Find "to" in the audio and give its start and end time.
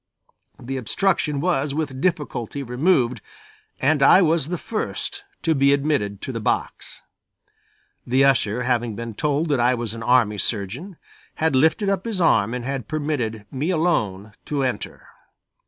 5.43-5.53, 6.23-6.31, 14.45-14.63